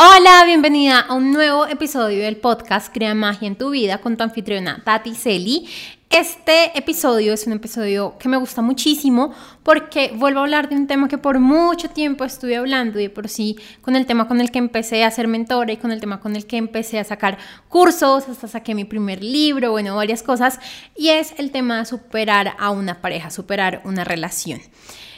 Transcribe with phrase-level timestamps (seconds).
[0.00, 4.22] Hola, bienvenida a un nuevo episodio del podcast Crea Magia en tu vida con tu
[4.22, 5.68] anfitriona Tati Celi.
[6.08, 9.34] Este episodio es un episodio que me gusta muchísimo
[9.64, 13.28] porque vuelvo a hablar de un tema que por mucho tiempo estuve hablando y por
[13.28, 16.20] sí con el tema con el que empecé a ser mentora y con el tema
[16.20, 17.36] con el que empecé a sacar
[17.68, 20.60] cursos, hasta saqué mi primer libro, bueno, varias cosas,
[20.94, 24.60] y es el tema de superar a una pareja, superar una relación.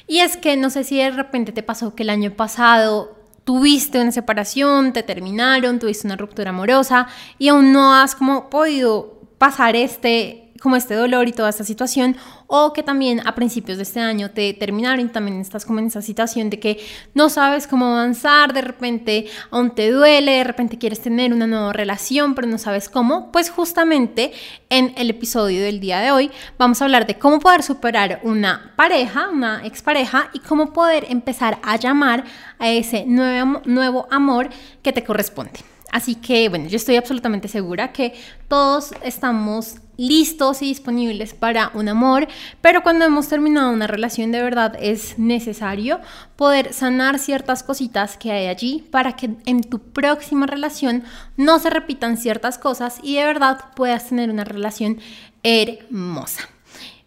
[0.07, 4.01] Y es que no sé si de repente te pasó que el año pasado tuviste
[4.01, 9.77] una separación, te terminaron, tuviste una ruptura amorosa y aún no has como podido pasar
[9.77, 14.01] este como este dolor y toda esta situación, o que también a principios de este
[14.01, 16.79] año te terminaron y también estás como en esa situación de que
[17.15, 21.73] no sabes cómo avanzar, de repente aún te duele, de repente quieres tener una nueva
[21.73, 24.33] relación, pero no sabes cómo, pues justamente
[24.69, 28.73] en el episodio del día de hoy vamos a hablar de cómo poder superar una
[28.77, 32.25] pareja, una expareja y cómo poder empezar a llamar
[32.59, 34.51] a ese nuevo, nuevo amor
[34.83, 35.61] que te corresponde.
[35.91, 38.15] Así que bueno, yo estoy absolutamente segura que
[38.49, 42.27] todos estamos listos y disponibles para un amor,
[42.63, 46.01] pero cuando hemos terminado una relación de verdad es necesario
[46.37, 51.05] poder sanar ciertas cositas que hay allí para que en tu próxima relación
[51.37, 54.99] no se repitan ciertas cosas y de verdad puedas tener una relación
[55.43, 56.49] hermosa.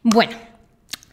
[0.04, 0.36] Bueno,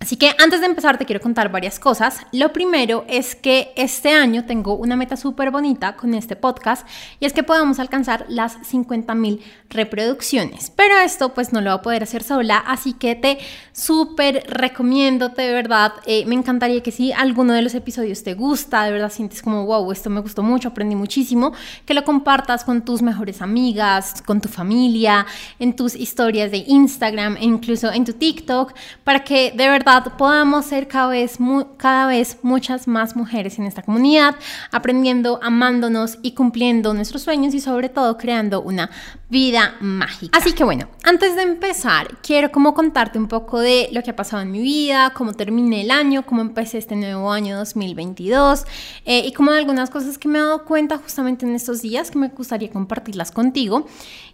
[0.02, 2.20] Así que antes de empezar te quiero contar varias cosas.
[2.32, 6.88] Lo primero es que este año tengo una meta súper bonita con este podcast
[7.20, 10.72] y es que podamos alcanzar las 50 mil reproducciones.
[10.74, 13.40] Pero esto pues no lo voy a poder hacer sola, así que te
[13.72, 15.92] súper recomiendo, de verdad.
[16.06, 19.66] Eh, me encantaría que si alguno de los episodios te gusta, de verdad sientes como
[19.66, 21.52] wow, esto me gustó mucho, aprendí muchísimo,
[21.84, 25.26] que lo compartas con tus mejores amigas, con tu familia,
[25.58, 28.72] en tus historias de Instagram e incluso en tu TikTok,
[29.04, 31.38] para que de verdad podamos ser cada vez,
[31.76, 34.36] cada vez muchas más mujeres en esta comunidad,
[34.70, 38.90] aprendiendo, amándonos y cumpliendo nuestros sueños y sobre todo creando una
[39.28, 40.36] vida mágica.
[40.36, 44.16] Así que bueno, antes de empezar, quiero como contarte un poco de lo que ha
[44.16, 48.64] pasado en mi vida, cómo terminé el año, cómo empecé este nuevo año 2022
[49.04, 52.10] eh, y como de algunas cosas que me he dado cuenta justamente en estos días
[52.10, 53.86] que me gustaría compartirlas contigo.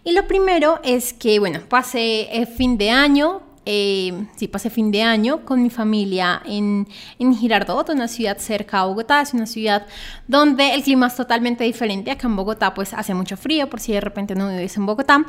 [0.03, 4.91] Y lo primero es que, bueno, pasé el fin de año, eh, sí, pasé fin
[4.91, 6.87] de año con mi familia en,
[7.19, 9.21] en Girardot, una ciudad cerca a Bogotá.
[9.21, 9.85] Es una ciudad
[10.25, 12.09] donde el clima es totalmente diferente.
[12.09, 15.25] Acá en Bogotá pues hace mucho frío, por si de repente no vives en Bogotá.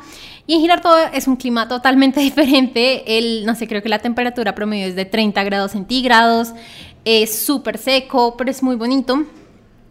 [0.47, 3.17] Y en Girardot es un clima totalmente diferente.
[3.17, 6.53] El, no sé, creo que la temperatura promedio es de 30 grados centígrados.
[7.03, 9.21] Es súper seco, pero es muy bonito.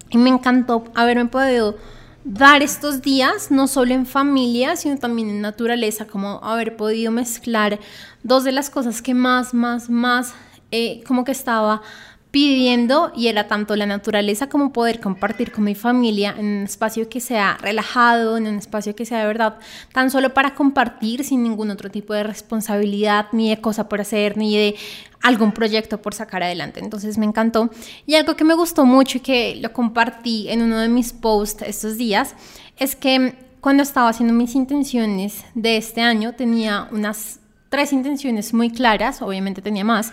[0.09, 1.77] Y me encantó haberme podido
[2.25, 7.79] dar estos días, no solo en familia, sino también en naturaleza, como haber podido mezclar
[8.23, 10.35] dos de las cosas que más, más, más,
[10.71, 11.83] eh, como que estaba
[12.31, 17.09] pidiendo y era tanto la naturaleza como poder compartir con mi familia en un espacio
[17.09, 19.59] que sea relajado, en un espacio que sea de verdad
[19.93, 24.37] tan solo para compartir sin ningún otro tipo de responsabilidad ni de cosa por hacer
[24.37, 24.77] ni de
[25.23, 26.81] algún proyecto por sacar adelante.
[26.81, 27.71] Entonces me encantó.
[28.07, 31.63] Y algo que me gustó mucho y que lo compartí en uno de mis posts
[31.63, 32.35] estos días
[32.77, 38.71] es que cuando estaba haciendo mis intenciones de este año tenía unas tres intenciones muy
[38.71, 40.13] claras, obviamente tenía más,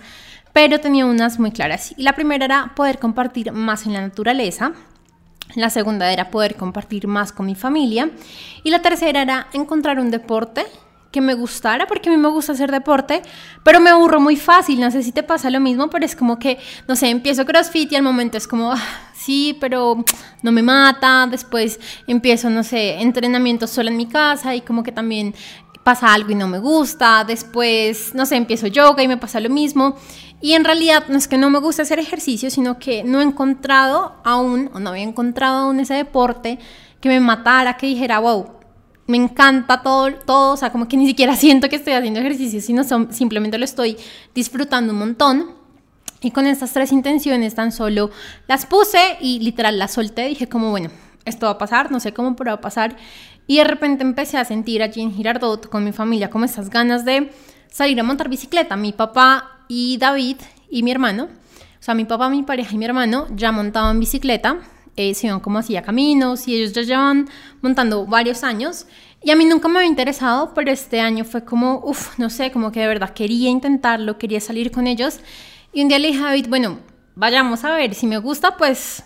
[0.55, 1.93] pero tenía unas muy claras.
[1.97, 4.71] Y la primera era poder compartir más en la naturaleza.
[5.53, 8.09] La segunda era poder compartir más con mi familia.
[8.63, 10.65] Y la tercera era encontrar un deporte
[11.11, 13.21] que me gustara, porque a mí me gusta hacer deporte,
[13.65, 16.39] pero me aburro muy fácil, no sé si te pasa lo mismo, pero es como
[16.39, 18.81] que, no sé, empiezo CrossFit y al momento es como, ah,
[19.13, 20.03] sí, pero
[20.41, 24.91] no me mata, después empiezo, no sé, entrenamiento sola en mi casa y como que
[24.91, 25.33] también
[25.85, 29.51] pasa algo y no me gusta, después, no sé, empiezo yoga y me pasa lo
[29.51, 29.95] mismo.
[30.41, 33.23] Y en realidad no es que no me guste hacer ejercicio, sino que no he
[33.23, 36.59] encontrado aún, o no había encontrado aún ese deporte
[36.99, 38.55] que me matara, que dijera, wow,
[39.07, 42.61] me encanta todo, todo, o sea, como que ni siquiera siento que estoy haciendo ejercicio,
[42.61, 43.97] sino simplemente lo estoy
[44.33, 45.65] disfrutando un montón.
[46.21, 48.09] Y con estas tres intenciones tan solo
[48.47, 50.89] las puse y literal las solté, dije como, bueno,
[51.23, 52.95] esto va a pasar, no sé cómo, pero va a pasar.
[53.47, 57.05] Y de repente empecé a sentir allí en Girardot con mi familia como estas ganas
[57.05, 57.31] de
[57.69, 58.75] salir a montar bicicleta.
[58.75, 60.37] Mi papá y David
[60.69, 64.59] y mi hermano, o sea, mi papá, mi pareja y mi hermano ya montaban bicicleta
[64.97, 67.27] eh, se iban como hacía caminos y ellos ya llevan
[67.61, 68.87] montando varios años.
[69.21, 72.51] Y a mí nunca me había interesado, pero este año fue como, uff, no sé,
[72.51, 75.19] como que de verdad quería intentarlo, quería salir con ellos.
[75.73, 76.79] Y un día le dije a David, bueno,
[77.15, 79.03] vayamos a ver, si me gusta, pues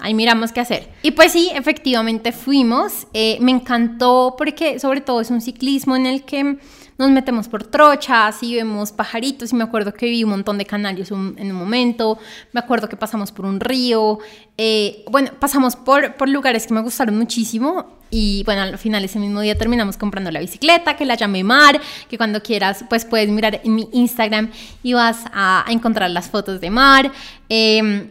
[0.00, 0.88] ahí miramos qué hacer.
[1.02, 3.06] Y pues sí, efectivamente fuimos.
[3.12, 6.58] Eh, me encantó porque sobre todo es un ciclismo en el que
[7.00, 10.66] nos metemos por trochas y vemos pajaritos y me acuerdo que vi un montón de
[10.66, 12.18] canarios en un momento,
[12.52, 14.18] me acuerdo que pasamos por un río,
[14.58, 19.18] eh, bueno, pasamos por, por lugares que me gustaron muchísimo y bueno, al final ese
[19.18, 21.80] mismo día terminamos comprando la bicicleta, que la llamé Mar,
[22.10, 24.50] que cuando quieras pues puedes mirar en mi Instagram
[24.82, 27.10] y vas a, encontrar las fotos de Mar.
[27.48, 28.10] Em,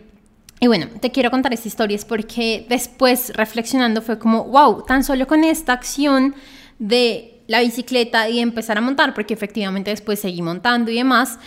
[0.59, 5.27] y bueno, te quiero contar esta historia porque después reflexionando fue como, wow, tan solo
[5.27, 6.33] con esta acción
[6.79, 11.39] de la bicicleta y empezar a montar, porque efectivamente después seguí montando y demás,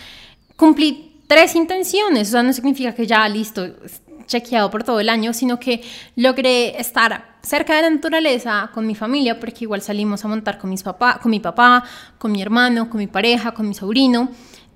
[0.57, 3.65] cumplí tres intenciones, o sea, no significa que ya listo,
[4.27, 5.81] chequeado por todo el año, sino que
[6.17, 10.69] logré estar cerca de la naturaleza con mi familia, porque igual salimos a montar con,
[10.69, 11.85] mis papá, con mi papá,
[12.17, 14.29] con mi hermano, con mi pareja, con mi sobrino.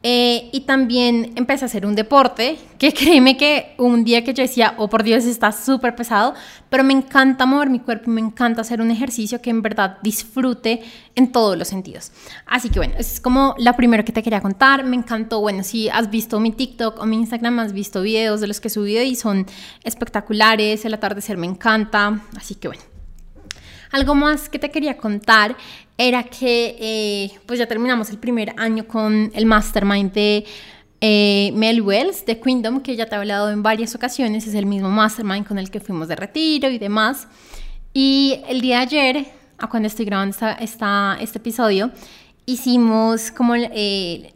[0.09, 4.41] Eh, y también empecé a hacer un deporte, que créeme que un día que yo
[4.41, 6.33] decía, oh por Dios, está súper pesado,
[6.69, 10.81] pero me encanta mover mi cuerpo, me encanta hacer un ejercicio que en verdad disfrute
[11.15, 12.13] en todos los sentidos.
[12.45, 15.89] Así que bueno, es como la primera que te quería contar, me encantó, bueno, si
[15.89, 19.03] has visto mi TikTok o mi Instagram, has visto videos de los que he subido
[19.03, 19.45] y son
[19.83, 22.83] espectaculares, el atardecer me encanta, así que bueno.
[23.91, 25.55] Algo más que te quería contar
[25.97, 30.45] era que eh, pues ya terminamos el primer año con el mastermind de
[31.01, 34.65] eh, Mel Wells de Kingdom, que ya te he hablado en varias ocasiones, es el
[34.65, 37.27] mismo mastermind con el que fuimos de retiro y demás.
[37.93, 39.25] Y el día de ayer,
[39.57, 41.91] a cuando estoy grabando esta, este episodio,
[42.45, 44.33] hicimos como eh,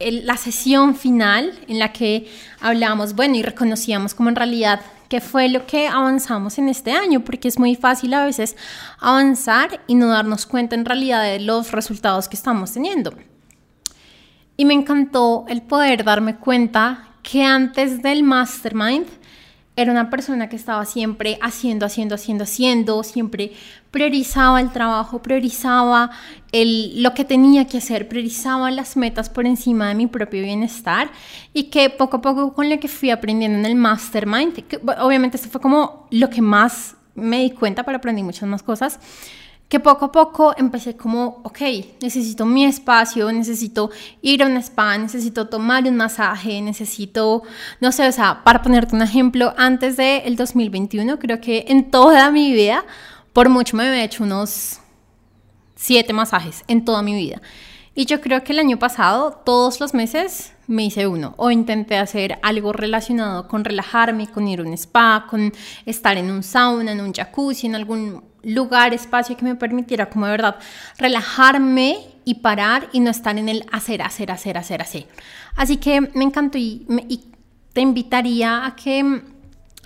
[0.00, 2.26] la sesión final en la que
[2.60, 4.80] hablamos, bueno, y reconocíamos como en realidad
[5.12, 8.56] qué fue lo que avanzamos en este año, porque es muy fácil a veces
[8.98, 13.12] avanzar y no darnos cuenta en realidad de los resultados que estamos teniendo.
[14.56, 19.04] Y me encantó el poder darme cuenta que antes del mastermind
[19.76, 23.52] era una persona que estaba siempre haciendo, haciendo, haciendo, haciendo, siempre
[23.90, 26.10] priorizaba el trabajo, priorizaba
[26.52, 31.10] el, lo que tenía que hacer, priorizaba las metas por encima de mi propio bienestar
[31.54, 34.62] y que poco a poco con lo que fui aprendiendo en el mastermind,
[35.00, 39.00] obviamente esto fue como lo que más me di cuenta, pero aprendí muchas más cosas,
[39.72, 41.60] que poco a poco empecé como, ok,
[42.02, 43.90] necesito mi espacio, necesito
[44.20, 47.42] ir a un spa, necesito tomar un masaje, necesito,
[47.80, 52.30] no sé, o sea, para ponerte un ejemplo, antes del 2021, creo que en toda
[52.30, 52.84] mi vida,
[53.32, 54.81] por mucho me había hecho unos
[55.82, 57.42] siete masajes en toda mi vida.
[57.94, 61.34] Y yo creo que el año pasado, todos los meses, me hice uno.
[61.36, 65.52] O intenté hacer algo relacionado con relajarme, con ir a un spa, con
[65.84, 70.26] estar en un sauna, en un jacuzzi, en algún lugar, espacio que me permitiera como
[70.26, 70.56] de verdad
[70.98, 75.06] relajarme y parar y no estar en el hacer, hacer, hacer, hacer, hacer.
[75.56, 76.86] Así que me encantó y,
[77.72, 79.22] te invitaría a que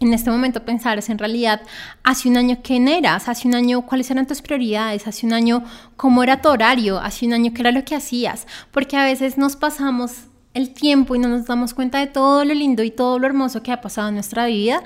[0.01, 1.63] en este momento pensaras en realidad
[2.03, 5.65] hace un año quién eras, hace un año cuáles eran tus prioridades, hace un año
[5.97, 9.39] cómo era tu horario, hace un año qué era lo que hacías, porque a veces
[9.39, 13.19] nos pasamos el tiempo y no nos damos cuenta de todo lo lindo y todo
[13.19, 14.83] lo hermoso que ha pasado en nuestra vida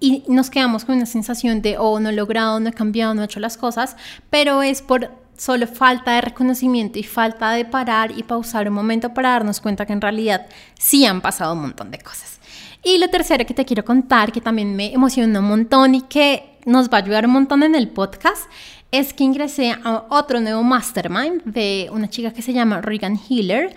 [0.00, 3.22] y nos quedamos con una sensación de, oh, no he logrado, no he cambiado, no
[3.22, 3.96] he hecho las cosas,
[4.30, 9.14] pero es por solo falta de reconocimiento y falta de parar y pausar un momento
[9.14, 10.46] para darnos cuenta que en realidad
[10.78, 12.40] sí han pasado un montón de cosas.
[12.84, 16.58] Y lo tercero que te quiero contar, que también me emociona un montón y que
[16.66, 18.50] nos va a ayudar un montón en el podcast,
[18.90, 23.74] es que ingresé a otro nuevo mastermind de una chica que se llama Regan Hiller.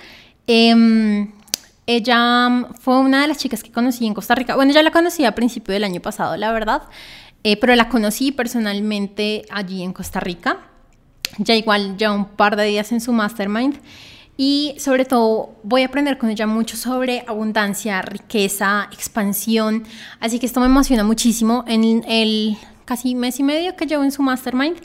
[0.48, 1.28] Eh,
[1.86, 4.56] ella mm, fue una de las chicas que conocí en Costa Rica.
[4.56, 6.84] Bueno, ya la conocí a principio del año pasado, la verdad,
[7.44, 10.71] eh, pero la conocí personalmente allí en Costa Rica.
[11.38, 13.80] Ya igual, ya un par de días en su mastermind.
[14.38, 19.84] Y sobre todo voy a aprender con ella mucho sobre abundancia, riqueza, expansión.
[20.20, 21.64] Así que esto me emociona muchísimo.
[21.68, 24.78] En el casi mes y medio que llevo en su mastermind,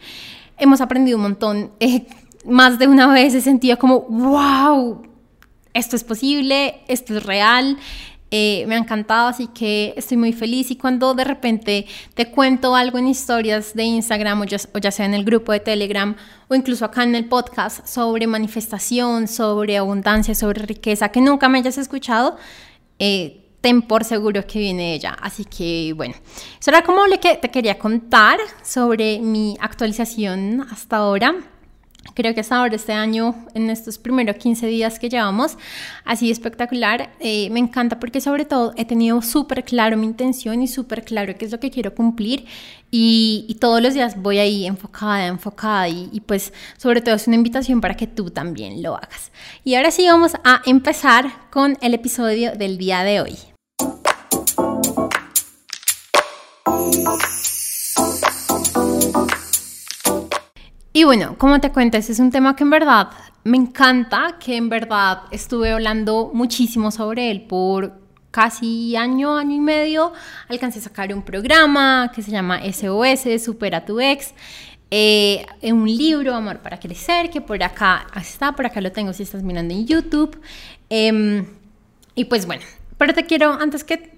[0.59, 1.71] hemos aprendido un montón.
[1.81, 2.07] Eh,
[2.45, 5.03] más de una vez he sentido como, wow,
[5.75, 7.79] esto es posible, esto es real.
[8.33, 10.71] Eh, me ha encantado, así que estoy muy feliz.
[10.71, 15.15] Y cuando de repente te cuento algo en historias de Instagram o ya, sea en
[15.15, 16.17] el grupo de Telegram
[16.49, 21.59] o incluso acá en el podcast sobre manifestación, sobre abundancia, sobre riqueza, que nunca me
[21.59, 22.37] hayas escuchado,
[22.99, 25.17] eh, ten por seguro que viene ella.
[25.21, 26.15] Así que bueno,
[26.61, 31.35] eso era como lo que te quería contar sobre mi actualización hasta ahora.
[32.15, 35.57] Creo que hasta ahora este año, en estos primeros 15 días que llevamos,
[36.05, 37.11] ha sido espectacular.
[37.21, 41.35] Eh, me encanta porque sobre todo he tenido súper claro mi intención y súper claro
[41.37, 42.47] qué es lo que quiero cumplir.
[42.91, 47.37] Y, todos los días voy ahí enfocada, enfocada y, y pues sobre todo es una
[47.37, 49.33] invitación para que tú también lo hagas.
[49.65, 53.37] Y ahora sí vamos a empezar con el episodio del día de hoy.
[60.97, 63.11] Y bueno, como te cuento, este es un tema que en verdad
[63.45, 67.93] me encanta que en verdad estuve hablando muchísimo sobre él por
[68.31, 70.15] casi año, año y medio.
[70.49, 74.33] Alcancé a sacar un programa que se llama SOS, Supera tu ex.
[74.91, 79.25] Eh, un libro, Amor para Crecer, que por acá está, por acá lo tengo si
[79.25, 80.41] estás mirando en YouTube.
[80.89, 81.45] Em,
[82.15, 82.63] y pues bueno,
[82.97, 84.16] pero te quiero, antes que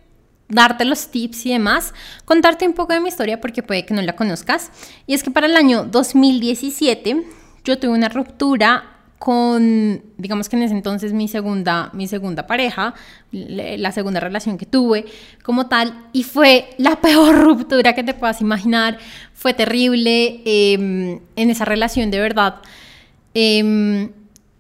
[0.49, 4.03] darte los tips y demás, contarte un poco de mi historia porque puede que no
[4.03, 4.71] la conozcas.
[5.07, 7.25] Y es que para el año 2017
[7.65, 12.95] yo tuve una ruptura con, digamos que en ese entonces mi segunda, mi segunda pareja,
[13.33, 15.07] la segunda relación que tuve
[15.43, 18.99] como tal, y fue la peor ruptura que te puedas imaginar,
[19.35, 22.63] fue terrible em, en esa relación de verdad.
[23.35, 24.13] Em,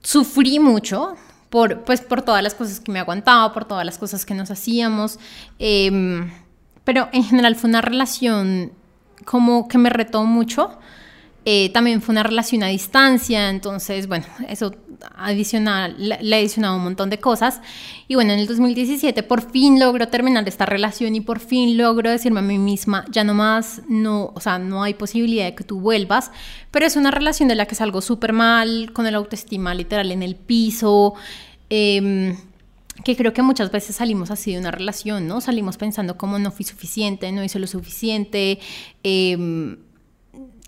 [0.02, 1.16] sufrí mucho
[1.50, 4.50] por, pues, por todas las cosas que me aguantaba, por todas las cosas que nos
[4.50, 5.18] hacíamos,
[5.58, 6.30] em,
[6.84, 8.72] pero en general fue una relación
[9.24, 10.78] como que me retó mucho
[11.50, 14.74] eh, también fue una relación a distancia, entonces, bueno, eso
[15.16, 17.62] adicional, le, ha adicionado un montón de cosas.
[18.06, 22.10] Y bueno, en el 2017 por fin logro terminar esta relación y por fin logro
[22.10, 25.64] decirme a mí misma, ya no más, no, o sea, no hay posibilidad de que
[25.64, 26.32] tú vuelvas,
[26.70, 30.22] pero es una relación de la que salgo súper mal, con el autoestima literal en
[30.22, 31.14] el piso.
[31.70, 32.36] Em,
[33.04, 35.40] que creo que muchas veces salimos así de una relación, ¿no?
[35.40, 38.58] Salimos pensando como no fui suficiente, no hice lo suficiente,
[39.02, 39.78] eh,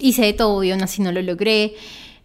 [0.00, 1.74] hice de todo y aún así no lo logré.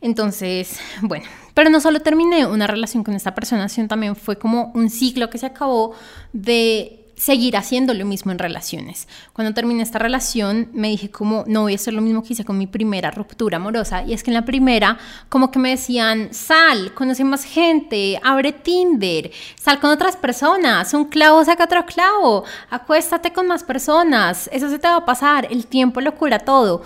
[0.01, 4.71] Entonces, bueno, pero no solo terminé una relación con esta persona, sino también fue como
[4.75, 5.93] un ciclo que se acabó
[6.33, 9.07] de seguir haciendo lo mismo en relaciones.
[9.33, 12.43] Cuando terminé esta relación me dije como no voy a hacer lo mismo que hice
[12.43, 14.97] con mi primera ruptura amorosa y es que en la primera
[15.29, 21.05] como que me decían sal, conoce más gente, abre Tinder, sal con otras personas, un
[21.05, 25.67] clavo saca otro clavo, acuéstate con más personas, eso se te va a pasar, el
[25.67, 26.83] tiempo lo cura todo.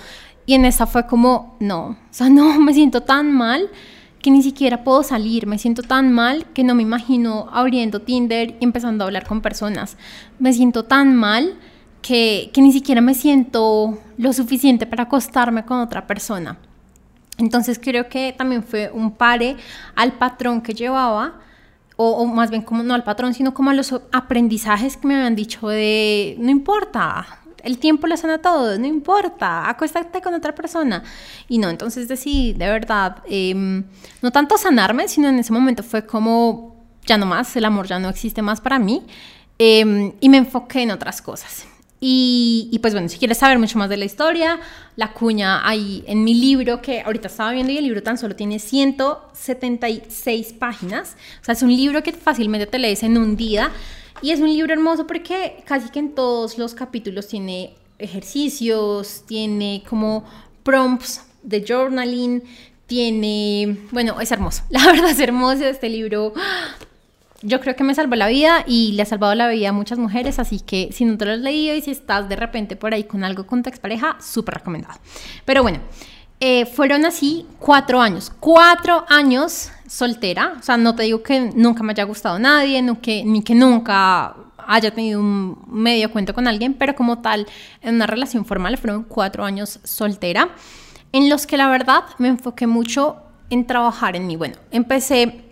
[0.49, 3.69] Y en esa fue como, no, o sea, no, me siento tan mal
[4.19, 8.57] que ni siquiera puedo salir, me siento tan mal que no me imagino abriendo Tinder
[8.59, 9.95] y empezando a hablar con personas.
[10.39, 11.59] Me siento tan mal
[12.01, 16.57] que, que ni siquiera me siento lo suficiente para acostarme con otra persona.
[17.37, 19.55] Entonces creo que también fue un pare
[19.93, 21.41] al patrón que llevaba,
[21.95, 25.15] o, o, más bien como no al patrón, sino como a los aprendizajes que me
[25.15, 30.53] habían dicho de, no importa, el tiempo lo sana todo, no importa, acuéstate con otra
[30.55, 31.03] persona.
[31.47, 33.85] Y no, entonces decidí de verdad, em,
[34.21, 37.99] no tanto sanarme, sino en ese momento fue como, ya no más, el amor ya
[37.99, 39.03] no existe más para mí.
[39.57, 41.67] Em, y me enfoqué en otras cosas.
[42.01, 44.57] Y, y, pues bueno, si quieres saber mucho más de la historia,
[44.95, 48.37] la cuña ahí en mi libro, que ahorita estaba viendo y el libro tan solo
[48.37, 51.17] tiene 176 páginas.
[51.41, 53.71] O sea, es un libro que fácilmente te lees en un día.
[54.21, 59.83] Y es un libro hermoso porque casi que en todos los capítulos tiene ejercicios, tiene
[59.87, 60.23] como
[60.63, 62.43] prompts de journaling,
[62.87, 64.63] tiene, bueno, es hermoso.
[64.69, 66.33] La verdad es hermoso este libro.
[67.41, 69.97] Yo creo que me salvó la vida y le ha salvado la vida a muchas
[69.97, 72.93] mujeres, así que si no te lo has leído y si estás de repente por
[72.93, 74.99] ahí con algo con tu expareja, súper recomendado.
[75.45, 75.79] Pero bueno,
[76.39, 81.83] eh, fueron así cuatro años, cuatro años soltera, o sea, no te digo que nunca
[81.83, 84.35] me haya gustado nadie, no que, ni que nunca
[84.67, 87.47] haya tenido un medio cuento con alguien, pero como tal,
[87.81, 90.49] en una relación formal fueron cuatro años soltera,
[91.11, 93.17] en los que la verdad me enfoqué mucho
[93.49, 94.35] en trabajar en mí.
[94.35, 95.43] Bueno, empecé,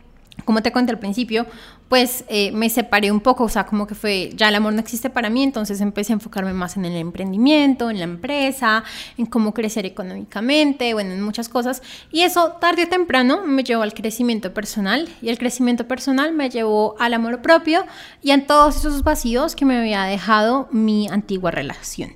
[0.45, 1.47] como te conté al principio,
[1.89, 4.79] pues eh, me separé un poco, o sea, como que fue, ya el amor no
[4.79, 8.83] existe para mí, entonces empecé a enfocarme más en el emprendimiento, en la empresa,
[9.17, 11.81] en cómo crecer económicamente, bueno, en muchas cosas.
[12.11, 16.49] Y eso tarde o temprano me llevó al crecimiento personal y el crecimiento personal me
[16.49, 17.85] llevó al amor propio
[18.21, 22.15] y a todos esos vacíos que me había dejado mi antigua relación.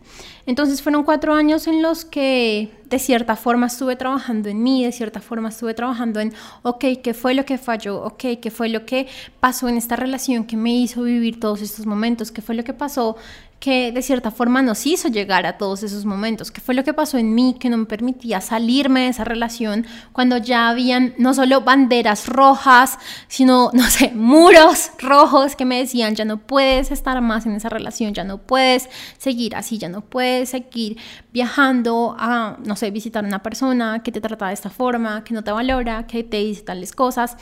[0.52, 4.92] Entonces fueron cuatro años en los que de cierta forma estuve trabajando en mí, de
[4.92, 8.04] cierta forma estuve trabajando en, ok, ¿qué fue lo que falló?
[8.04, 9.08] Ok, ¿qué fue lo que
[9.40, 12.34] pasó en esta relación que me hizo vivir todos estos momentos?
[12.34, 13.16] ¿Qué fue lo que pasó
[13.62, 16.96] que de cierta forma nos hizo llegar a todos esos momentos, qué fue lo que
[16.96, 21.36] pasó en mí que no me permitía salirme de esa relación cuando ya habían no
[21.36, 27.22] solo banderas rojas, sino, no sé, muros rojos que me decían, ya no puedes estar
[27.22, 28.90] más en esa relación, ya no puedes
[29.20, 30.98] seguir así, ya no puedes seguir
[31.32, 35.36] viajando a, no sé, visitar a una persona que te trata de esta forma, que
[35.36, 37.38] no te valora, que te dice tales cosas.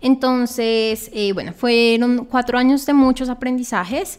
[0.00, 4.18] Entonces, eh, bueno, fueron cuatro años de muchos aprendizajes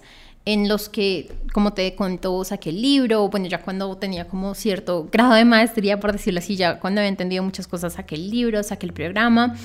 [0.54, 5.08] en los que, como te contó, saqué el libro, bueno, ya cuando tenía como cierto
[5.12, 8.64] grado de maestría, por decirlo así, ya cuando había entendido muchas cosas, saqué el libro,
[8.64, 9.56] saqué el programa,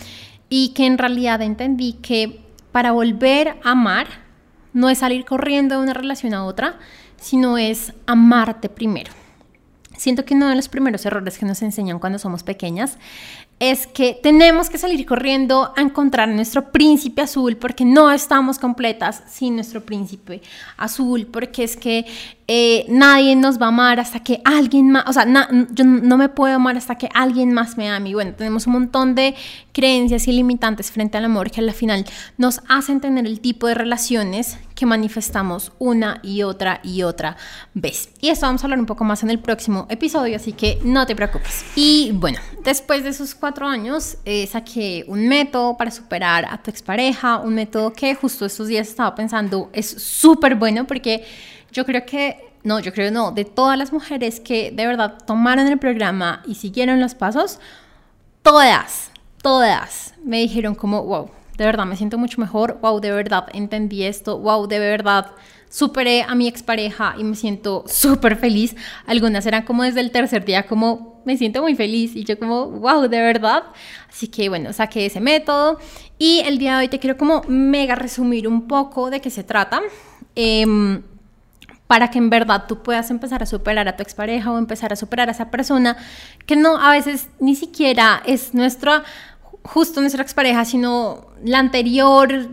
[0.51, 4.07] y que en realidad entendí que para volver a amar
[4.75, 6.79] no es salir corriendo de una relación a otra,
[7.17, 9.11] sino es amarte primero.
[9.97, 12.99] Siento que uno de los primeros errores que nos enseñan cuando somos pequeñas
[13.61, 19.23] es que tenemos que salir corriendo a encontrar nuestro príncipe azul porque no estamos completas
[19.29, 20.43] sin nuestro príncipe
[20.77, 22.05] azul, porque es que
[22.47, 25.27] eh, nadie nos va a amar hasta que alguien más, o sea,
[25.71, 28.11] yo no me puedo amar hasta que alguien más me ame.
[28.11, 29.35] Y bueno, tenemos un montón de
[29.73, 32.05] creencias ilimitantes frente al amor que al final
[32.37, 37.37] nos hacen tener el tipo de relaciones que manifestamos una y otra y otra
[37.73, 38.11] vez.
[38.21, 41.07] Y esto vamos a hablar un poco más en el próximo episodio, así que no
[41.07, 41.65] te preocupes.
[41.77, 46.71] Y bueno, después de esos cuatro años eh, saqué un método para superar a tu
[46.71, 51.25] expareja, un método que justo estos días estaba pensando es súper bueno porque
[51.75, 55.67] yo creo que, no, yo creo no, de todas las mujeres que de verdad tomaron
[55.67, 57.59] el programa y siguieron los pasos,
[58.43, 59.11] todas,
[59.43, 64.05] todas me dijeron como, wow, de verdad me siento mucho mejor, wow, de verdad entendí
[64.05, 65.33] esto, wow, de verdad
[65.69, 68.77] superé a mi expareja y me siento súper feliz.
[69.07, 72.67] Algunas eran como desde el tercer día, como me siento muy feliz y yo como,
[72.67, 73.65] wow, de verdad.
[74.09, 75.81] Así que bueno, saqué ese método
[76.17, 79.43] y el día de hoy te quiero como mega resumir un poco de qué se
[79.43, 79.83] trata.
[80.37, 80.65] Eh,
[81.87, 84.97] para que en verdad tú puedas empezar a superar a tu expareja o empezar a
[84.97, 85.97] superar a esa persona
[86.47, 89.05] que no a veces ni siquiera es nuestra
[89.65, 92.49] justo nuestra expareja, sino la anterior,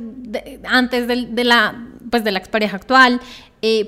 [0.65, 3.19] antes de, la, pues de la expareja actual,
[3.61, 3.87] eh,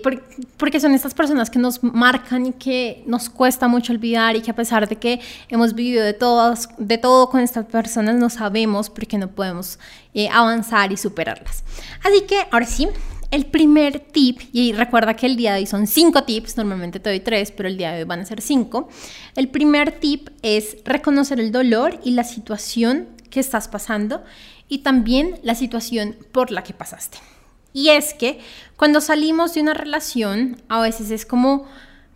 [0.57, 4.51] porque son estas personas que nos marcan y que nos cuesta mucho olvidar y que
[4.51, 8.89] a pesar de que hemos vivido de, todas, de todo con estas personas, no sabemos
[8.89, 9.79] por qué no podemos
[10.13, 11.63] eh, avanzar y superarlas.
[12.03, 12.87] Así que ahora sí,
[13.33, 17.09] el primer tip, y recuerda que el día de hoy son cinco tips, normalmente te
[17.09, 18.89] doy tres, pero el día de hoy van a ser cinco.
[19.35, 24.23] El primer tip es reconocer el dolor y la situación que estás pasando
[24.69, 27.17] y también la situación por la que pasaste.
[27.73, 28.39] Y es que
[28.77, 31.65] cuando salimos de una relación, a veces es como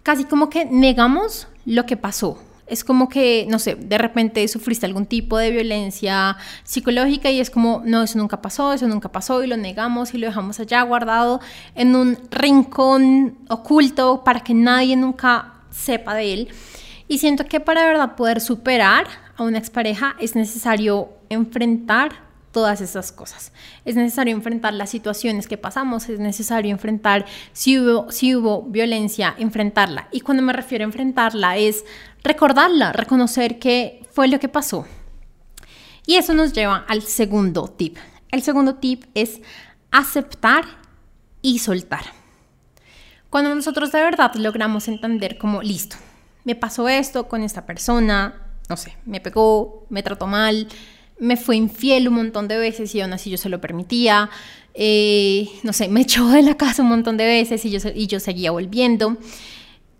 [0.04, 4.86] casi como que negamos lo que pasó, es como que, no sé, de repente sufriste
[4.86, 9.44] algún tipo de violencia psicológica y es como, no, eso nunca pasó, eso nunca pasó
[9.44, 11.40] y lo negamos y lo dejamos allá guardado
[11.76, 16.50] en un rincón oculto para que nadie nunca sepa de él.
[17.08, 19.08] Y siento que para verdad poder superar
[19.38, 23.52] a una expareja es necesario enfrentar todas esas cosas.
[23.86, 29.36] Es necesario enfrentar las situaciones que pasamos, es necesario enfrentar si hubo, si hubo violencia,
[29.38, 30.08] enfrentarla.
[30.12, 31.86] Y cuando me refiero a enfrentarla es
[32.24, 34.86] recordarla, reconocer qué fue lo que pasó.
[36.06, 37.98] Y eso nos lleva al segundo tip.
[38.32, 39.42] El segundo tip es
[39.92, 40.66] aceptar
[41.42, 42.06] y soltar.
[43.30, 45.98] Cuando nosotros de verdad logramos entender como, listo,
[46.46, 50.68] me pasó esto con esta persona, no sé, me pegó, me trató mal,
[51.20, 54.30] me fue infiel un montón de veces y aún así yo se lo permitía,
[54.74, 58.08] eh, no sé, me echó de la casa un montón de veces y yo, y
[58.08, 59.18] yo seguía volviendo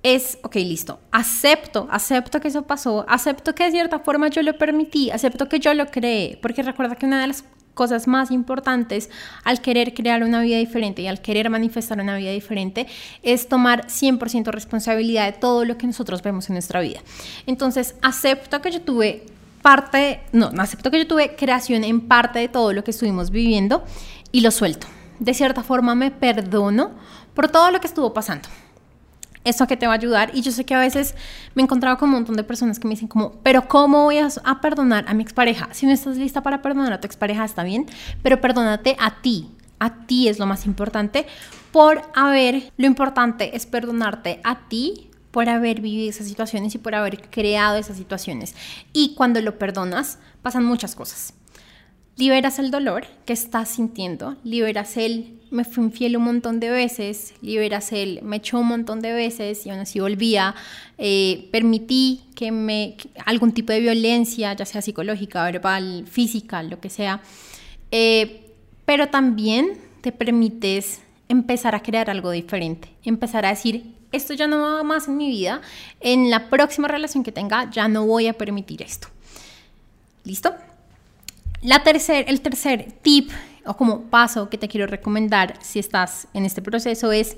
[0.04, 4.58] es, ok, listo, acepto, acepto que eso pasó, acepto que de cierta forma yo lo
[4.58, 9.10] permití, acepto que yo lo creé, porque recuerda que una de las cosas más importantes
[9.44, 12.88] al querer crear una vida diferente y al querer manifestar una vida diferente
[13.22, 17.02] es tomar 100% responsabilidad de todo lo que nosotros vemos en nuestra vida.
[17.46, 19.26] Entonces, acepto que yo tuve
[19.68, 23.84] parte, no, acepto que yo tuve creación en parte de todo lo que estuvimos viviendo
[24.32, 24.88] y lo suelto.
[25.20, 26.92] De cierta forma me perdono
[27.34, 28.48] por todo lo que estuvo pasando
[29.44, 30.32] eso que te va a ayudar.
[30.34, 31.16] Y yo sé que a veces
[31.54, 34.30] me he con un montón de personas que me dicen como, pero ¿cómo voy a,
[34.62, 35.68] perdonar a mi expareja?
[35.74, 37.88] Si no estás lista para perdonar a tu expareja, está bien,
[38.24, 39.52] pero perdónate a ti.
[39.80, 41.28] A ti es lo más importante
[41.74, 45.07] por haber, lo importante es perdonarte a ti
[45.38, 48.56] por haber vivido esas situaciones y por haber creado esas situaciones.
[48.92, 51.36] Y cuando lo perdonas, pasan muchas cosas.
[52.16, 57.36] Liberas el dolor que estás sintiendo, liberas el me fui infiel un montón de veces,
[57.44, 60.56] liberas el me echó un montón de veces y aún así volvía,
[60.98, 66.90] eh, permití que me algún tipo de violencia, ya sea psicológica, verbal, física, lo que
[66.90, 67.22] sea,
[67.92, 74.48] eh, pero también te permites empezar a crear algo diferente, empezar a decir, esto ya
[74.48, 75.62] no va más en mi vida,
[76.00, 79.08] en la próxima relación que tenga ya no voy a permitir esto.
[80.24, 80.56] ¿Listo?
[81.62, 83.32] La tercer, el tercer tip
[83.66, 87.36] o como paso que te quiero recomendar si estás en este proceso es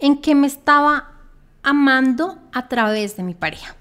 [0.00, 1.12] en que me estaba
[1.62, 3.76] amando a través de mi pareja.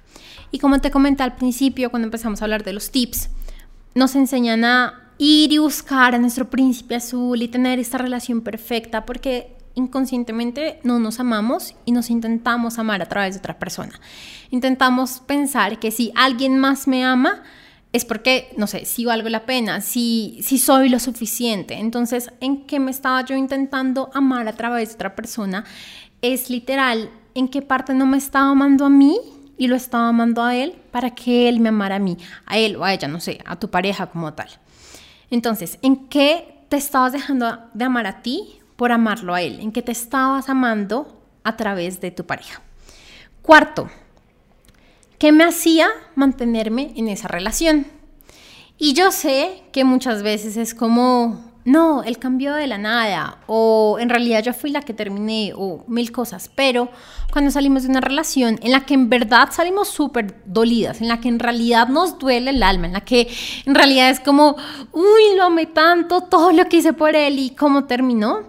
[0.52, 3.30] Y como te comenté al principio, cuando empezamos a hablar de los tips,
[3.96, 9.06] nos enseñan a ir y buscar a nuestro príncipe azul y tener esta relación perfecta
[9.06, 14.00] porque inconscientemente no nos amamos y nos intentamos amar a través de otra persona.
[14.50, 17.44] Intentamos pensar que si alguien más me ama,
[17.94, 21.76] es porque, no sé, si valgo la pena, si, si soy lo suficiente.
[21.76, 25.64] Entonces, ¿en qué me estaba yo intentando amar a través de otra persona?
[26.22, 29.20] Es literal, ¿en qué parte no me estaba amando a mí
[29.58, 32.76] y lo estaba amando a él para que él me amara a mí, a él
[32.76, 34.50] o a ella, no sé, a tu pareja como tal.
[35.30, 39.60] Entonces, ¿en qué te estabas dejando de amar a ti por amarlo a él?
[39.60, 42.62] ¿En qué te estabas amando a través de tu pareja?
[43.42, 43.90] Cuarto,
[45.18, 47.88] ¿qué me hacía mantenerme en esa relación?
[48.78, 53.98] Y yo sé que muchas veces es como no, él cambió de la nada, o
[54.00, 56.88] en realidad yo fui la que terminé, o mil cosas, pero
[57.30, 61.20] cuando salimos de una relación en la que en verdad salimos súper dolidas, en la
[61.20, 63.28] que en realidad nos duele el alma, en la que
[63.66, 64.56] en realidad es como,
[64.94, 68.44] uy, lo amé tanto, todo lo que hice por él y cómo terminó,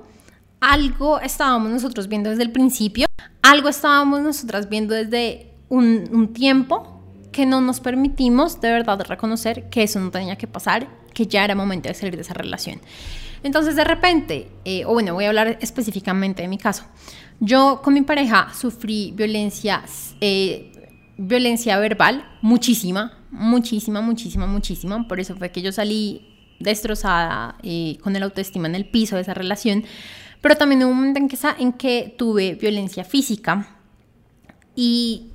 [0.60, 3.08] algo estábamos nosotros viendo desde el principio,
[3.42, 7.02] algo estábamos nosotras viendo desde un, un tiempo
[7.32, 10.86] que no nos permitimos de verdad reconocer que eso no tenía que pasar
[11.18, 12.80] que ya era momento de salir de esa relación.
[13.42, 16.84] Entonces de repente, eh, o bueno, voy a hablar específicamente de mi caso.
[17.40, 19.82] Yo con mi pareja sufrí violencia,
[20.20, 20.70] eh,
[21.16, 25.08] violencia verbal, muchísima, muchísima, muchísima, muchísima.
[25.08, 29.22] Por eso fue que yo salí destrozada eh, con el autoestima en el piso de
[29.22, 29.84] esa relación.
[30.40, 33.76] Pero también hubo un momento en que, en que tuve violencia física
[34.76, 35.32] y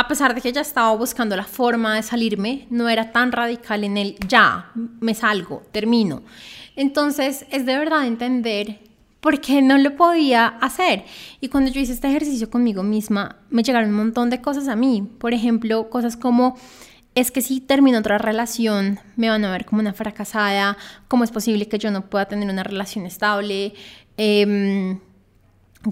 [0.00, 3.84] a pesar de que ella estaba buscando la forma de salirme, no era tan radical
[3.84, 6.22] en el ya, me salgo, termino.
[6.74, 8.78] Entonces es de verdad entender
[9.20, 11.04] por qué no lo podía hacer.
[11.42, 14.74] Y cuando yo hice este ejercicio conmigo misma, me llegaron un montón de cosas a
[14.74, 15.06] mí.
[15.18, 16.56] Por ejemplo, cosas como,
[17.14, 21.30] es que si termino otra relación, me van a ver como una fracasada, cómo es
[21.30, 23.74] posible que yo no pueda tener una relación estable.
[24.16, 24.96] Eh,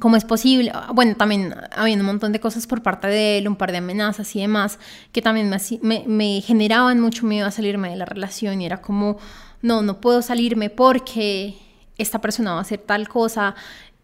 [0.01, 3.57] cómo es posible, bueno, también habiendo un montón de cosas por parte de él, un
[3.57, 4.79] par de amenazas y demás,
[5.13, 5.51] que también
[5.83, 9.17] me, me, generaban mucho miedo a salirme de la relación y era como,
[9.63, 11.57] no, no puedo salirme porque
[11.97, 13.55] esta persona va a hacer tal cosa.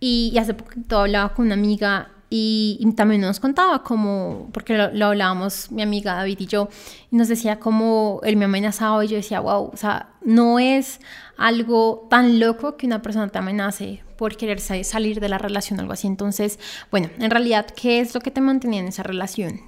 [0.01, 5.07] Y, y hace poquito hablaba con una amiga y, también nos contaba como, porque lo,
[5.07, 6.69] hablábamos mi amiga David y yo,
[7.13, 10.99] y nos decía como él me amenazaba y yo decía, wow, o sea, no es
[11.37, 15.83] algo tan loco que una persona te amenace por querer salir de la relación o
[15.83, 16.09] algo así.
[16.09, 16.59] Entonces,
[16.91, 19.61] bueno, en realidad, ¿qué es lo que te mantenía en esa relación?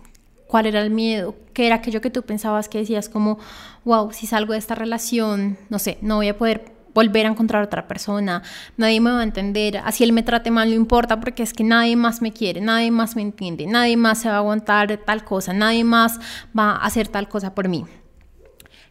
[0.49, 1.37] ¿Cuál era el miedo?
[1.53, 3.39] ¿Qué era aquello que tú pensabas que decías como,
[3.85, 7.63] wow, si salgo de esta relación, no sé, no voy a poder volver a encontrar
[7.63, 8.43] otra persona,
[8.79, 11.63] nadie me va a entender, así él me trate mal, no importa porque es que
[11.63, 15.23] nadie más me quiere, nadie más me entiende, nadie más se va a aguantar tal
[15.23, 16.19] cosa, nadie más
[16.59, 17.85] va a hacer tal cosa por mí.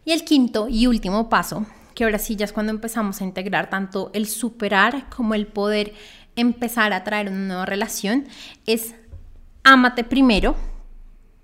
[0.04, 1.66] Y el quinto y último paso,
[1.96, 5.92] que ahora sí ya es cuando empezamos a integrar tanto el superar como el poder
[6.36, 8.26] empezar a traer una nueva relación,
[8.66, 8.94] es
[9.64, 10.54] ámate primero,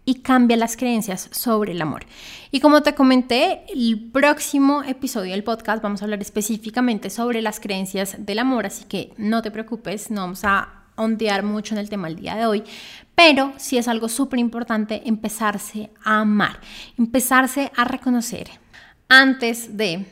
[0.04, 2.06] y cambia las creencias sobre el amor.
[2.50, 7.60] Y como te comenté, el próximo episodio del podcast vamos a hablar específicamente sobre las
[7.60, 11.88] creencias del amor, así que no te preocupes, no vamos a ondear mucho en el
[11.88, 12.64] tema el día de hoy,
[13.14, 16.60] pero sí es algo súper importante empezarse a amar,
[16.98, 18.50] empezarse a reconocer
[19.08, 20.06] antes de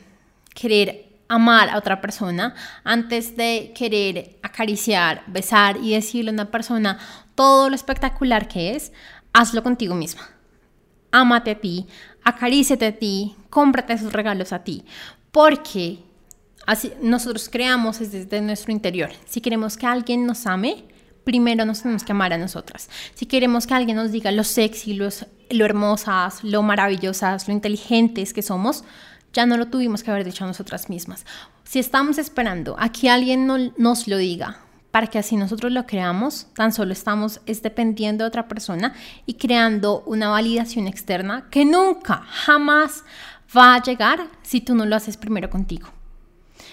[0.55, 6.99] querer amar a otra persona, antes de querer acariciar, besar y decirle a una persona
[7.35, 8.93] todo lo espectacular que es,
[9.33, 10.23] hazlo contigo misma.
[11.13, 11.87] Ámate a ti,
[12.25, 14.85] acaríciate a ti, cómprate esos regalos a ti,
[15.33, 15.99] porque
[16.67, 19.11] así nosotros creamos desde nuestro interior.
[19.27, 20.85] Si queremos que alguien nos ame,
[21.25, 22.89] primero nos tenemos que amar a nosotras.
[23.15, 25.09] Si queremos que alguien nos diga lo sexy, lo,
[25.51, 28.85] lo hermosas, lo maravillosas, lo inteligentes que somos,
[29.33, 31.25] ya no lo tuvimos que haber dicho a nosotras mismas.
[31.65, 36.49] Si estamos esperando a que alguien nos lo diga, para que así nosotros lo creamos,
[36.55, 38.95] tan solo estamos es dependiendo de otra persona
[39.27, 43.05] y creando una validación externa que nunca, jamás
[43.57, 45.89] va a llegar si tú no lo haces primero contigo.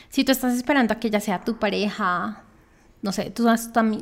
[0.09, 2.43] Si tú estás esperando a que ya sea tu pareja,
[3.01, 3.47] no sé, tus,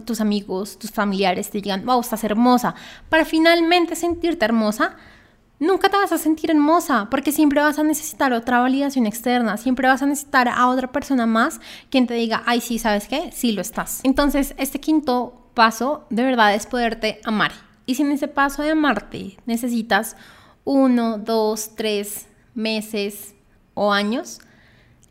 [0.06, 2.76] tus amigos, tus familiares te digan, wow, estás hermosa,
[3.10, 4.96] para finalmente sentirte hermosa,
[5.60, 9.88] nunca te vas a sentir hermosa porque siempre vas a necesitar otra validación externa, siempre
[9.88, 13.32] vas a necesitar a otra persona más quien te diga, ay, sí, ¿sabes qué?
[13.32, 14.02] Sí lo estás.
[14.04, 17.52] Entonces, este quinto paso de verdad es poderte amar.
[17.86, 20.16] Y si en ese paso de amarte necesitas
[20.64, 23.36] uno, dos, tres meses
[23.74, 24.40] o años,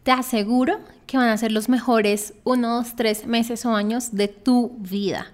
[0.02, 4.28] te aseguro que van a ser los mejores uno, dos, tres meses o años de
[4.28, 5.33] tu vida.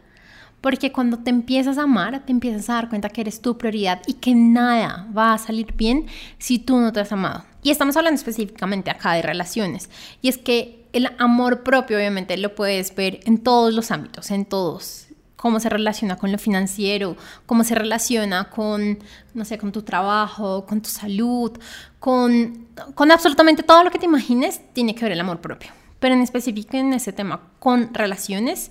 [0.60, 4.02] Porque cuando te empiezas a amar, te empiezas a dar cuenta que eres tu prioridad
[4.06, 6.06] y que nada va a salir bien
[6.38, 7.44] si tú no te has amado.
[7.62, 9.88] Y estamos hablando específicamente acá de relaciones.
[10.22, 14.44] Y es que el amor propio, obviamente, lo puedes ver en todos los ámbitos, en
[14.44, 15.06] todos.
[15.36, 18.98] Cómo se relaciona con lo financiero, cómo se relaciona con,
[19.32, 21.58] no sé, con tu trabajo, con tu salud,
[21.98, 25.70] con, con absolutamente todo lo que te imagines, tiene que ver el amor propio.
[25.98, 28.70] Pero en específico en ese tema, con relaciones,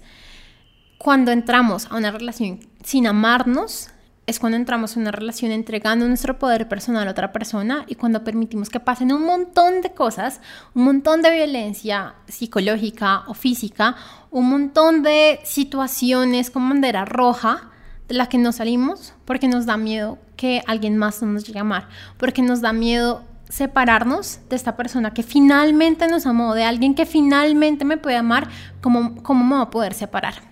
[1.00, 3.90] cuando entramos a una relación sin amarnos,
[4.28, 8.24] es cuando entramos en una relación entregando nuestro poder personal a otra persona y cuando
[8.26, 10.42] permitimos que pasen un montón de cosas,
[10.76, 13.96] un montón de violencia psicológica o física,
[14.30, 17.72] un montón de situaciones con bandera roja
[18.10, 21.62] de la que no salimos porque nos da miedo que alguien más nos llegue a
[21.62, 26.94] amar, porque nos da miedo separarnos de esta persona que finalmente nos amó, de alguien
[26.94, 28.50] que finalmente me puede amar,
[28.82, 30.49] ¿cómo, cómo me va a poder separar?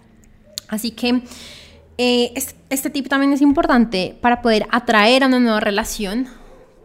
[0.67, 1.21] Así que
[1.97, 2.33] eh,
[2.69, 6.27] este tip también es importante para poder atraer a una nueva relación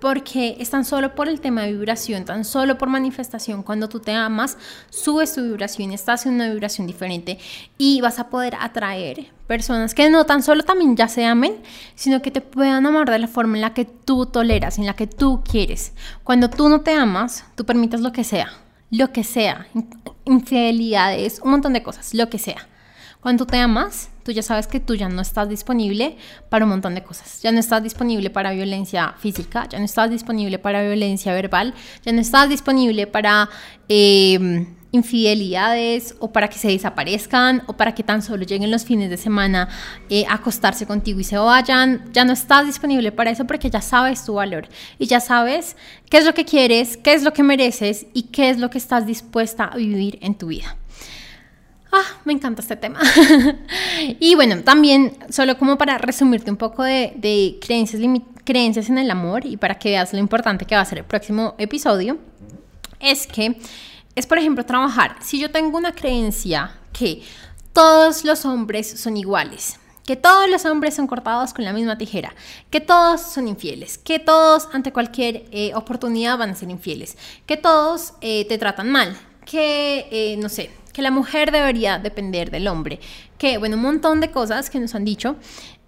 [0.02, 4.00] porque es tan solo por el tema de vibración, tan solo por manifestación, cuando tú
[4.00, 4.58] te amas,
[4.90, 7.38] subes tu vibración, estás en una vibración diferente
[7.78, 11.54] y vas a poder atraer personas que no tan solo también ya se amen,
[11.94, 14.94] sino que te puedan amar de la forma en la que tú toleras, en la
[14.94, 15.92] que tú quieres.
[16.24, 18.50] Cuando tú no te amas, tú permites lo que sea,
[18.90, 19.68] lo que sea,
[20.24, 22.66] infidelidades, un montón de cosas, lo que sea.
[23.22, 26.16] Cuando te amas, tú ya sabes que tú ya no estás disponible
[26.48, 27.40] para un montón de cosas.
[27.40, 31.72] Ya no estás disponible para violencia física, ya no estás disponible para violencia verbal,
[32.04, 33.48] ya no estás disponible para
[33.88, 39.08] em, infidelidades o para que se desaparezcan o para que tan solo lleguen los fines
[39.08, 39.68] de semana
[40.10, 42.10] eh, a acostarse contigo y se vayan.
[42.12, 44.66] Ya no estás disponible para eso porque ya sabes tu valor
[44.98, 45.76] y ya sabes
[46.10, 48.78] qué es lo que quieres, qué es lo que mereces y qué es lo que
[48.78, 50.76] estás dispuesta a vivir en tu vida.
[51.94, 53.00] Ah, me encanta este tema.
[54.18, 58.02] y bueno, también, solo como para resumirte un poco de, creencias,
[58.44, 61.04] creencias en el amor y para que veas lo importante que va a ser el
[61.04, 62.16] próximo episodio,
[62.98, 63.58] es que
[64.14, 65.16] es, por ejemplo, trabajar.
[65.20, 67.22] Si yo tengo una creencia que
[67.74, 72.34] todos los hombres son iguales, que todos los hombres son cortados con la misma tijera,
[72.70, 77.58] que todos son infieles, que todos ante cualquier eh, oportunidad van a ser infieles, que
[77.58, 82.68] todos eh, te tratan mal, que, eh, no sé, que la mujer debería depender del
[82.68, 83.00] hombre,
[83.38, 85.36] que, bueno, un montón de cosas que nos han dicho.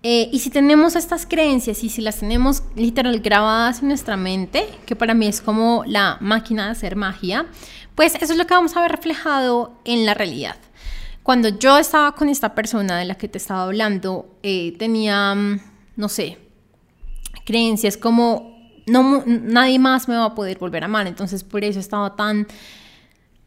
[0.02, 4.68] Eh, y si tenemos estas creencias y si las tenemos literal grabadas en nuestra mente,
[4.86, 7.46] que para mí es como la máquina de hacer magia,
[7.94, 10.56] pues eso es lo que vamos a ver reflejado en la realidad.
[11.22, 15.60] Cuando yo estaba con esta persona de la que te estaba hablando, eh, tenía, mm,
[15.96, 16.38] no sé,
[17.46, 18.54] creencias como
[18.86, 22.46] no, nadie más me va a poder volver a amar, entonces por eso estaba tan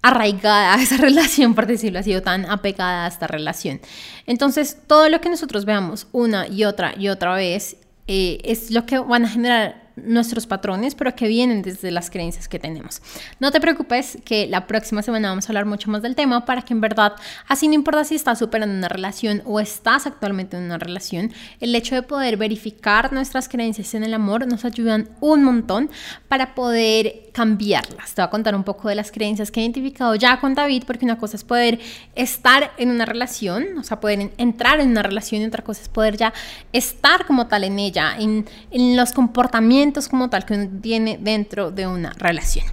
[0.02, 3.80] arraigada a esa relación, por decirlo así, o tan apegada a esta relación.
[4.26, 8.86] Entonces, todo lo que nosotros veamos una y otra y otra vez eh, es lo
[8.86, 13.02] que van a generar nuestros patrones, pero que vienen desde las creencias que tenemos.
[13.40, 16.62] No te preocupes que la próxima semana vamos a hablar mucho más del tema para
[16.62, 17.14] que en verdad,
[17.48, 21.74] así no importa si estás superando una relación o estás actualmente en una relación, el
[21.76, 25.90] hecho de poder verificar nuestras creencias en el amor nos ayudan un montón
[26.28, 28.14] para poder cambiarlas.
[28.14, 30.84] Te voy a contar un poco de las creencias que he identificado ya con David,
[30.88, 31.80] porque una cosa es poder
[32.16, 35.90] estar en una relación, o sea, poder entrar en una relación y otra cosa es
[35.90, 36.34] poder ya
[36.74, 41.72] estar como tal en ella, en, en los comportamientos como tal que uno tiene dentro
[41.72, 42.66] de una relación.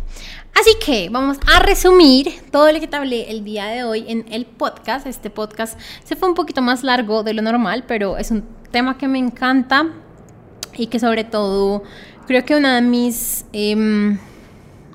[0.54, 4.24] Así que vamos a resumir todo lo que te hablé el día de hoy en
[4.30, 5.06] el podcast.
[5.06, 8.98] Este podcast se fue un poquito más largo de lo normal, pero es un tema
[8.98, 9.90] que me encanta
[10.76, 11.82] y que sobre todo
[12.26, 13.44] creo que una de mis...
[13.52, 14.18] Em,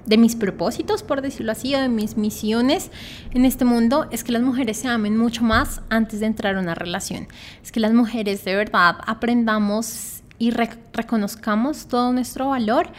[0.06, 2.90] de mis propósitos, por decirlo así, o de mis misiones
[3.32, 6.60] en este mundo, es que las mujeres se amen mucho más antes de entrar a
[6.60, 7.28] una relación.
[7.62, 12.90] Es que las mujeres de verdad aprendamos y reconozcamos todo nuestro valor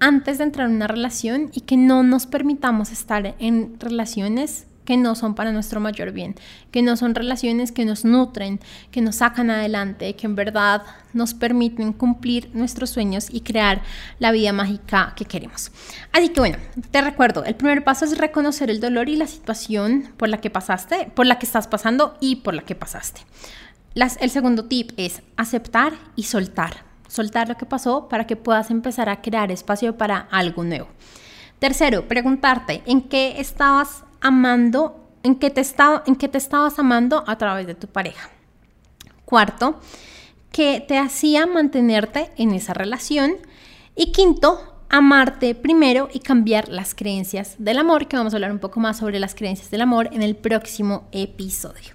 [0.00, 4.96] antes de entrar en una relación y que no nos permitamos estar en relaciones que
[4.98, 6.34] no son para nuestro mayor bien,
[6.70, 10.82] que no son relaciones que nos nutren, que nos sacan adelante, que en verdad
[11.14, 13.80] nos permiten cumplir nuestros sueños y crear
[14.18, 15.72] la vida mágica que queremos.
[16.12, 16.58] Así que bueno,
[16.90, 20.50] te recuerdo, el primer paso es reconocer el dolor y la situación por la que
[20.50, 23.22] pasaste, por la que estás pasando y por la que pasaste
[23.94, 26.83] el segundo tip es aceptar y soltar.
[27.14, 30.88] Soltar lo que pasó para que puedas empezar a crear espacio para algo nuevo.
[31.60, 35.62] Tercero, preguntarte en qué estabas amando, en qué te,
[36.06, 38.30] en qué te estabas amando a través de tu pareja.
[39.24, 39.78] Cuarto,
[40.50, 43.36] qué te hacía mantenerte en esa relación.
[43.94, 48.58] Y quinto, amarte primero y cambiar las creencias del amor, que vamos a hablar un
[48.58, 51.93] poco más sobre las creencias del amor en el próximo episodio.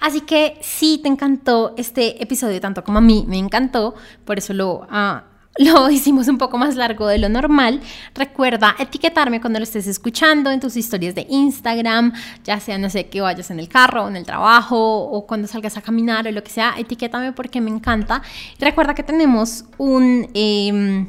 [0.00, 4.52] Así que si te encantó este episodio, tanto como a mí me encantó, por eso
[4.52, 4.86] lo...
[4.90, 5.24] Ah,
[5.58, 7.80] lo hicimos un poco más largo de lo normal.
[8.14, 12.12] Recuerda etiquetarme cuando lo estés escuchando en tus historias de Instagram,
[12.44, 15.76] ya sea, no sé, que vayas en el carro, en el trabajo o cuando salgas
[15.76, 18.22] a caminar o lo que sea, etiquétame porque me encanta.
[18.58, 20.28] recuerda que tenemos un...
[20.34, 21.08] Em,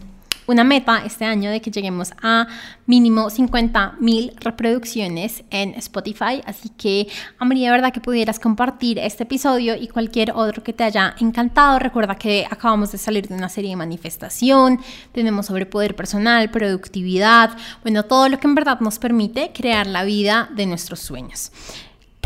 [0.49, 2.47] una meta este año de que lleguemos a
[2.87, 6.41] mínimo 50 mil reproducciones en Spotify.
[6.43, 7.07] Así que
[7.37, 11.77] amaría de verdad que pudieras compartir este episodio y cualquier otro que te haya encantado.
[11.77, 14.79] Recuerda que acabamos de salir de una serie de manifestación,
[15.11, 20.03] tenemos sobre poder personal, productividad, bueno, todo lo que en verdad nos permite crear la
[20.03, 21.51] vida de nuestros sueños.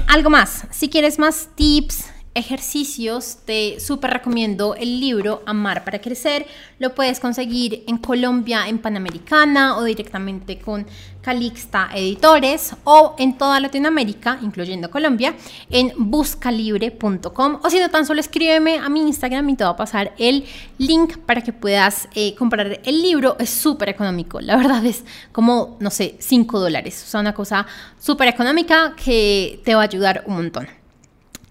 [0.08, 2.06] Algo más, si quieres más tips,
[2.36, 6.48] ejercicios, te súper recomiendo el libro Amar para Crecer.
[6.80, 10.86] Lo puedes conseguir en Colombia, en Panamericana o directamente con
[11.22, 15.36] Calixta Editores o en toda Latinoamérica, incluyendo Colombia,
[15.70, 19.76] en buscalibre.com o si no, tan solo escríbeme a mi Instagram y te va a
[19.76, 20.46] pasar el
[20.78, 23.38] link para que puedas eh, comprar el libro.
[23.40, 27.04] Es súper económico, la verdad es como, no sé, 5 dólares.
[27.06, 27.66] O sea, una cosa
[28.00, 30.83] súper económica que te va a ayudar un montón.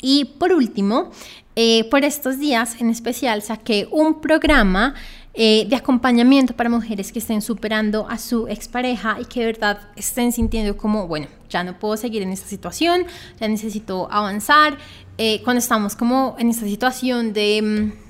[0.02, 1.10] Y por último,
[1.56, 4.94] eh, por estos días en especial saqué un programa
[5.34, 9.80] eh, de acompañamiento para mujeres que estén superando a su expareja y que de verdad
[9.96, 13.06] estén sintiendo como, bueno, ya no puedo seguir en esta situación,
[13.40, 14.76] ya necesito avanzar.
[15.16, 18.01] Eh, cuando estamos como en esta situación de mm,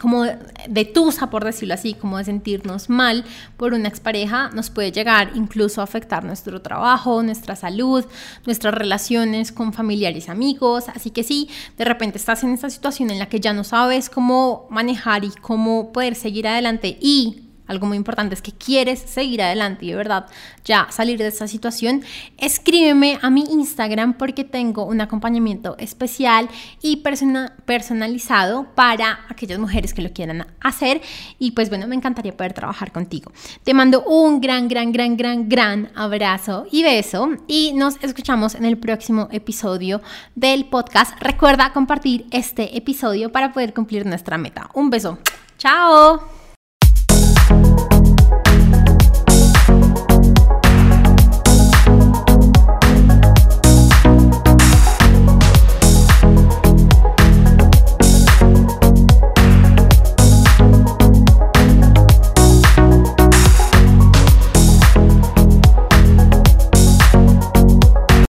[0.00, 3.24] como de tusa, por decirlo así, como de sentirnos mal
[3.56, 8.04] por una expareja, nos puede llegar incluso a afectar nuestro trabajo, nuestra salud,
[8.44, 10.88] nuestras relaciones con familiares, amigos.
[10.94, 14.10] Así que si de repente estás en esta situación en la que ya no sabes
[14.10, 19.42] cómo manejar y cómo poder seguir adelante y algo muy importante es que quieres seguir
[19.42, 20.26] adelante y de verdad
[20.64, 22.02] ya salir de esta situación,
[22.38, 26.48] escríbeme a mi Instagram porque tengo un acompañamiento especial
[26.82, 27.02] y
[27.64, 31.00] personalizado para aquellas mujeres que lo quieran hacer
[31.38, 33.32] y pues bueno, me encantaría poder trabajar contigo.
[33.64, 38.64] Te mando un gran, gran, gran, gran, gran abrazo y beso y nos escuchamos en
[38.64, 40.00] el próximo episodio
[40.34, 41.20] del podcast.
[41.20, 44.70] Recuerda compartir este episodio para poder cumplir nuestra meta.
[44.74, 45.18] Un beso.
[45.58, 46.35] Chao.